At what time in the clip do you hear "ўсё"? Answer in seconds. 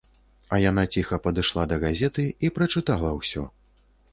3.19-3.49